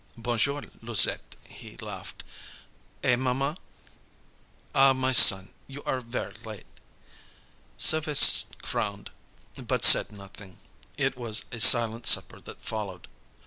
[0.17, 2.23] "Bon jour, Louisette," he laughed.
[3.03, 3.55] "Eh, maman!"
[4.73, 6.65] "Ah, my son, you are ver' late."
[7.77, 9.11] Sylves' frowned,
[9.57, 10.57] but said nothing.
[10.97, 13.09] It was a silent supper that followed.